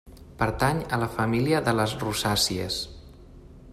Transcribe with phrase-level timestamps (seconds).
[0.37, 2.79] Pertany a la família de les rosàcies.